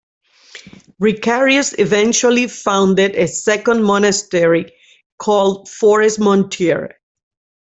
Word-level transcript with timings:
Richarius 0.99 1.73
eventually 1.77 2.47
founded 2.47 3.15
a 3.15 3.27
second 3.27 3.83
monastery 3.83 4.73
called 5.19 5.69
Forest-Montier. 5.69 6.95